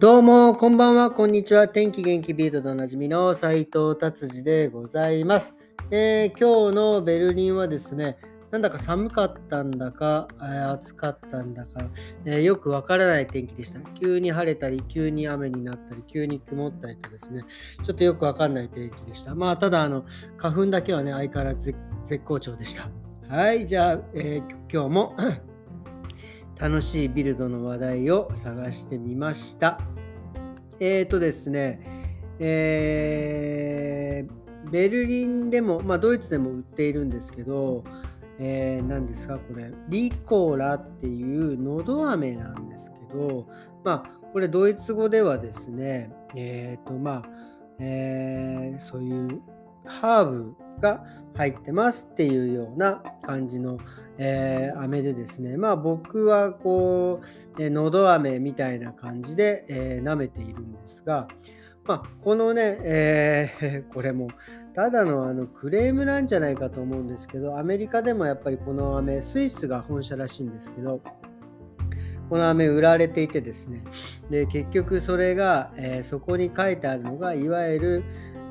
[0.00, 1.68] どうも、こんばんは、こんにちは。
[1.68, 5.58] 天気元気ビートでおなじみの斉藤達治でございます、
[5.90, 8.16] えー、今日のベルリンはですね、
[8.50, 11.82] なんだか寒かったんだか、えー、暑かったんだか、
[12.24, 13.80] えー、よくわからない天気でした。
[14.00, 17.44] 急に晴れたり、急に雨になったり、急に曇ったりとですね、
[17.84, 19.34] ちょっとよくわかんない天気でした。
[19.34, 20.06] まあ、ただ、あの、
[20.38, 21.74] 花粉だけはね、相変わらず
[22.06, 22.88] 絶好調でした。
[23.28, 24.40] はい、じゃあ、え
[24.72, 25.14] 今日も
[26.60, 29.80] 楽しいビルドの話題を探してみました。
[30.78, 31.80] えっ、ー、とですね、
[32.38, 37.82] えー、ベルリンでも、まあ、ドイツでも売っているんですけど、
[38.38, 43.46] えー、何ですかこれ、リコーラっていうのど飴なんですけど、
[43.82, 47.28] まあ、これドイツ語ではですね、えっ、ー、と、まあ、
[47.78, 49.40] えー、そういう
[49.86, 51.04] ハーブが
[51.36, 53.78] 入ってますっていうような感じの、
[54.18, 57.20] えー、飴でですね、まあ僕はこ
[57.56, 61.28] う、えー、のど飴みたいな感じで、えー、舐めているんですが、
[61.84, 64.28] まあ、このね、えー、 これも
[64.74, 71.00] ただのあのクレームなんじゃないかと思うんですけど、アメリカでもやっぱりこの飴、スイスが本社らしいんですけど、
[72.28, 73.82] この飴売られていてですね、
[74.30, 78.04] で結局それが、えー、そこに書いてあるのが、いわゆる、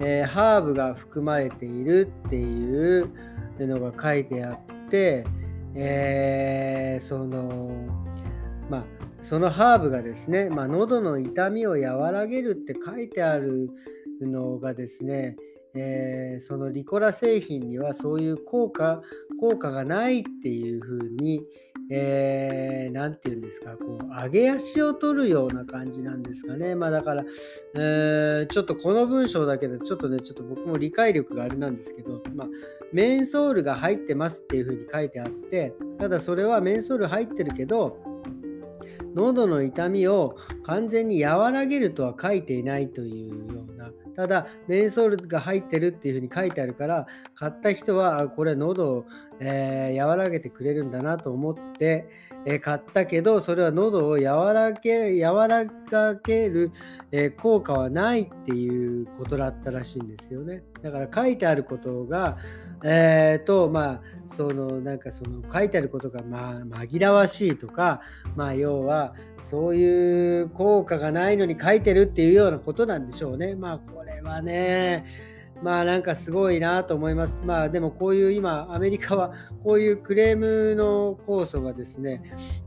[0.00, 3.10] えー、ハーブが含まれているっていう
[3.58, 5.26] のが書いてあって、
[5.74, 7.70] えー、その
[8.68, 8.84] まあ
[9.22, 13.70] そのハーブがですね、まあ、喉の痛みを和らげるって書いてある
[14.20, 15.36] のがですね、
[15.74, 19.02] えー、そのリコラ製品にはそういう効果
[19.40, 21.42] 効果がないっていうふうに、
[21.90, 26.74] えー、て言うんですか、こう、上げ足を取るような感じなんですかね。
[26.74, 27.24] まあだから、
[27.74, 32.48] えー、ちょっとこの文章だけで、ちょっとね、ちょっと僕も理解力があれなんですけど、まあ、
[32.92, 37.98] メンソールが入ってますっていうふうに書いてあって、ただそれはメンソール入ってるけど、
[39.14, 43.55] 喉の痛みを完全に和らげるとは書いていないという
[44.16, 49.06] ただ、メンソールが入ってるっていうふうに書いてあるから、買った人は、これ喉を、
[49.40, 52.08] えー、和らげてくれるんだなと思って、
[52.46, 55.64] えー、買ったけど、それは喉を和らげ和ら
[56.24, 56.72] げる、
[57.12, 60.62] えー、効果はないっていうことだったらしいんですよね。
[60.82, 62.38] だから書いてあることが、
[62.88, 68.00] えー、と、まあ、その、なんかその書いてあることが、まあ、紛らわしいとか、
[68.36, 73.56] まあ、要は、そういう効果がないのに書いてるっていうようなことなんでしょうね。
[73.56, 75.04] まあ、これはね、
[75.62, 77.42] まあなんかすごいなと思います。
[77.44, 79.32] まあでもこういう今アメリカは
[79.64, 82.22] こういうクレームの控訴がですね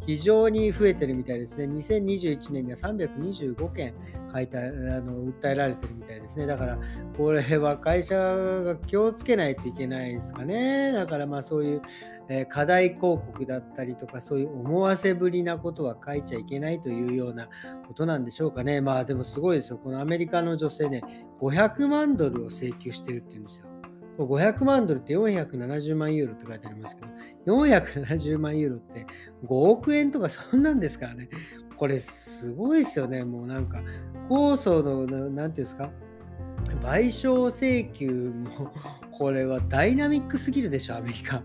[0.05, 1.73] 非常に増えてるみたいですね。
[1.73, 3.93] 2021年には325件
[4.33, 6.47] 書いたあの訴えられてるみたいですね。
[6.47, 6.79] だから
[7.17, 10.91] これは会社が気をつけないといけないですかね。
[10.91, 11.81] だからまあそういう、
[12.29, 17.49] え課題広告だったりとかそういう思わせぶりなことは書いちゃいけないというような
[17.87, 18.81] ことなんでしょうかね。
[18.81, 19.77] まあでもすごいですよ。
[19.77, 21.01] このアメリカの女性ね
[21.41, 23.65] 500万ドルを請求してるって言うんですよ。
[24.19, 27.01] 500万ドルって470万ユーロって書いてありますけ
[27.47, 29.05] ど、470万ユーロって
[29.45, 31.29] 5億円とかそんなんですからね。
[31.77, 33.23] これすごいですよね。
[33.23, 33.81] もうなんか、
[34.27, 35.89] 控訴の、何て言うんですか、
[36.81, 38.73] 賠償請求も、
[39.17, 41.41] これはダイナミックすぎるでしょ、アメリカ。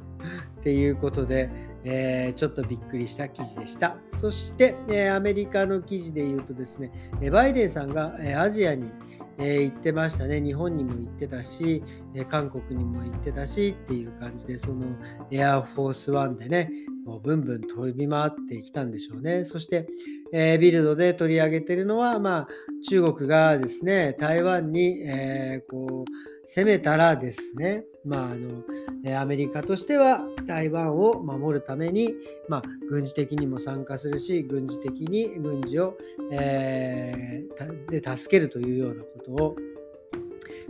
[0.60, 1.50] っていうことで、
[1.84, 3.96] えー、ちょっとびっくりした記事でした。
[4.10, 6.90] そして、えー、アメリカの記事で言うとですね、
[7.30, 8.90] バイデンさんが、えー、アジアに、
[9.38, 10.40] え、行ってましたね。
[10.40, 11.82] 日本にも行ってたし、
[12.14, 14.86] え、韓国にも行ってたしっていう感じで、その
[15.30, 16.70] エアフォースワンでね、
[17.04, 19.44] もうブンブン飛び回ってきたんでしょうね。
[19.44, 19.88] そして、
[20.32, 22.48] え、ビルドで取り上げてるのは、まあ、
[22.88, 28.62] 中国がですね、台湾に、えー、こう攻めたらですね、まああの
[29.04, 32.14] えアメリカとしては台湾を守るために、
[32.48, 35.96] まあ、軍事的にも参加するし、軍事的に軍事を、
[36.30, 39.56] えー、で助けるというようなことを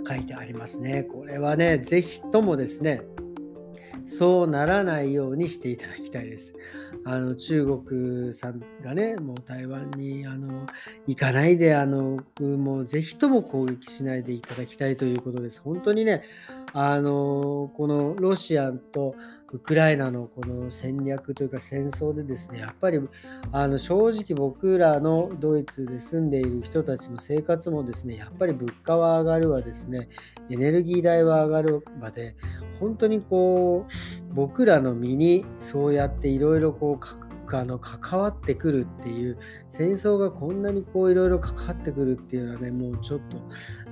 [0.07, 1.03] 書いてありますね。
[1.05, 3.03] これはね、ぜひともですね、
[4.07, 6.55] そうならないようにしていただきたいです。
[7.07, 10.67] あの中国さんがね、もう台湾にあの
[11.07, 15.61] 行かないで、あのもうぜひとも攻撃しないでいただきたいということです。
[15.61, 16.23] 本当にね、
[16.75, 19.15] あのこのロシアと
[19.53, 22.99] ウクライナのこの戦略というか戦争でですね、やっぱり
[23.53, 30.09] あの正直僕らのドイツで住んでいる人たちの生活もですね、やっぱり物価は上がるわですね、
[30.51, 32.35] エネルギー代は上がるわで、
[32.81, 39.39] 本当にこう僕らの身にそうやっていろいろこうあの関わってくるっていう
[39.69, 43.37] 戦争がこんなにこういろいろ関わってくるっていうのはねもうちょっと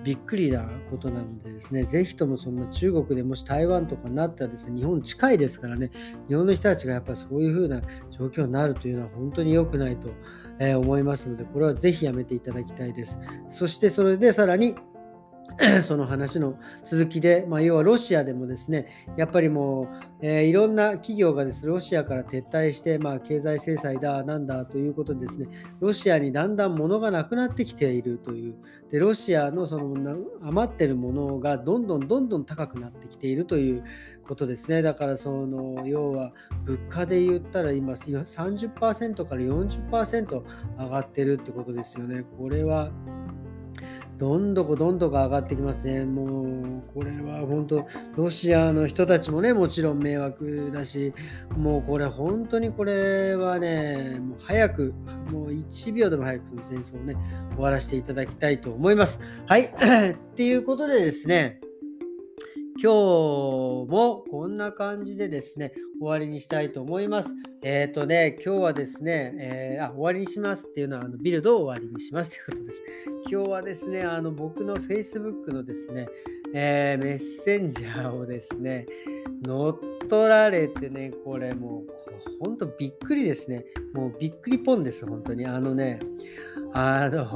[0.02, 5.90] びっくりなことなのでですねぜひともそんな中国でもし台湾とかになったらですね日本近いですからね
[6.28, 10.08] 日本の人たちがやっぱそういう風な状況になるというのは本当に良くないと、
[10.58, 13.19] え、思いますので、これはぜひやめていただきたいです。
[13.49, 14.75] そしてそれでさらに、
[15.82, 25.49] その話の続きで、まあ、要はロシアでもですね、やっぱりもう、えー、いろんな企業がです、ロシアから撤退して、まあ、経済制裁だ、なんだということでですね、
[25.81, 28.54] ロシアにだんだん物がなくなってきているという、
[28.90, 33.84] でロシアのその余ってるものがどんどんどんどん高くなってきているという
[34.28, 34.82] ことですね。
[34.82, 36.32] だからその要は
[36.64, 40.43] 物価で言ったら今30%から40%
[40.78, 42.25] 上がってるってことですよね。
[42.38, 42.90] これは
[44.22, 46.04] どんどこどんどこ上がってきますね。
[46.04, 47.84] もう、これは本当、
[48.14, 51.12] ロシアの人たちもね、もちろん迷惑だし、
[51.56, 54.94] もうこれ、本当にこれはね、もう早く、
[55.32, 57.16] もう1秒でも早くの戦争をね、
[57.56, 59.20] 終わらせていただきたいと思います。
[59.46, 59.74] はい。
[59.74, 61.60] っていうことでですね、
[62.82, 67.32] 今日もこんな感じでですね、終わりにしたいと思います。
[67.62, 72.82] えっ、ー、とね、今日はですね、えー、あ、終わりにしますっていうのは、あのビルドを終わりにしますということです。
[73.31, 76.08] 今日はですね、あの僕の Facebook のですね、
[76.56, 78.88] えー、メッセンジャーをですね、
[79.44, 79.78] 乗っ
[80.08, 83.64] 取られてね、これもう、ほんとびっくりですね。
[83.94, 85.46] もうびっくりポンです、本当に。
[85.46, 86.00] あのね、
[86.74, 87.26] あの、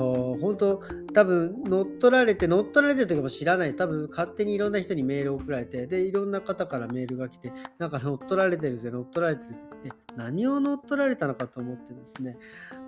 [0.40, 3.76] 本当多分乗っ取られて、乗っ取られてる時も知らないです。
[3.76, 9.60] 多分勝手にいろんな人にメール送られて、で、いろんな方からメールが来て、なんか乗っ取られてるぜ、乗っ取られてるぜ。
[9.84, 12.38] え、何を乗っ取られたのかと思ってですね、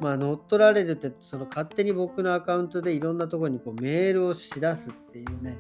[0.01, 5.59] まあ乗っ取られてって、その勝手に僕のアカウントでいろんなところにこうメールをしだすっていうね、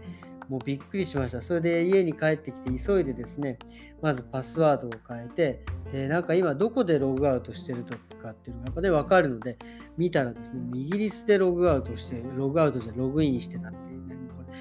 [0.48, 1.42] もうびっくりしました。
[1.42, 3.58] それで家に帰ってきて急いでですね、
[4.00, 9.58] まずパスワードを変えて、で、なんか今どこでログアウトしてるとかっていうのがやっぱね、わかるので、
[9.96, 14.58] 見たらですね、もうイギリスでログアウトして、ログアウトじゃログインしてたっていうね、これ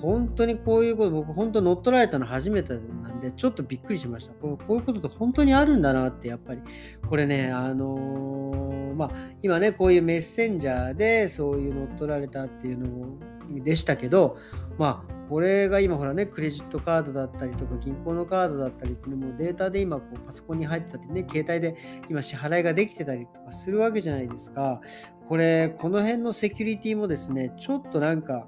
[0.00, 2.78] 本当にこういうこと、僕本当乗っ取られたの初めてな
[3.12, 4.34] んで、ちょっとびっくりしました。
[4.34, 6.60] こういうことって本当にあるんだなって、やっぱり、
[7.08, 9.10] これね、あのー、まあ、
[9.42, 13.18] 今ね、こういうメッセンジャーでそういう乗っ取られたっていうの
[13.62, 14.36] でしたけど、
[14.78, 21.76] まあ、これが今ほらね、クレジットカードだったりとか、銀行のカードだったり、これもデータで今こうパソコンに入ってたりね、携帯で
[22.10, 24.80] 今支払いができてたりとかするわけじゃないですか。
[25.28, 28.46] これ、この辺のセキュリティもですね、ちょっとなんか、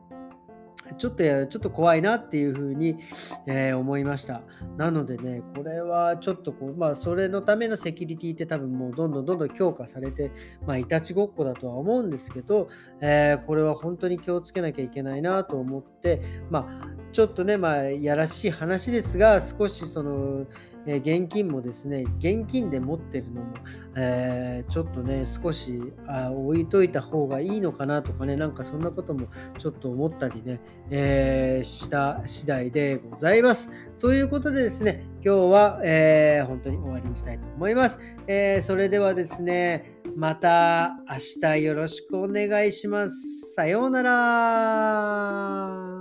[0.95, 2.97] ちょっと、ちょっと怖いなっていうふうに、
[3.47, 4.43] えー、思いました。
[4.77, 10.31] なのでね、これはちょっとこう、まあ、それのためのセキュリティって多分もうどんどんどんどん強化されて、
[10.67, 12.69] まあ、いたちごっこだとは思うんですけど、
[13.01, 20.47] えー、これは本当に気をつけなきゃいけないなと思って、まあ、ちょっとね、まあ、やらしい話ですが、少しその、
[20.87, 23.55] え現金もですね、現金で持ってるのも、
[23.97, 29.27] えー、ちょっとね、少しあ置いといた方がいいのかなとかね、なんかそんなことも
[29.59, 30.61] ちょっと思ったりね、
[30.91, 33.71] えー、した次第でございます。
[34.01, 38.01] ということでですね、今日は、えー、本当に終わりにしたいと思います。
[38.29, 43.55] えそれではですね、また明日よろしくお願いします。
[43.55, 45.96] さようなら。